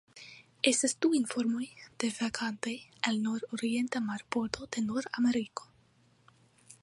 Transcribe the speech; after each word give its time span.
Estas 0.69 0.93
du 1.05 1.09
informoj 1.17 1.65
de 2.03 2.09
vagantoj 2.15 2.73
el 3.11 3.21
nordorienta 3.27 4.03
marbordo 4.09 4.69
de 4.77 4.85
Nordameriko. 4.89 5.71